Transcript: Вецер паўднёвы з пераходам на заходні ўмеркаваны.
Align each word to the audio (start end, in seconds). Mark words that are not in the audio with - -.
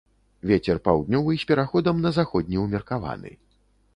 Вецер 0.51 0.79
паўднёвы 0.87 1.35
з 1.41 1.45
пераходам 1.51 2.01
на 2.07 2.11
заходні 2.17 2.57
ўмеркаваны. 2.65 3.31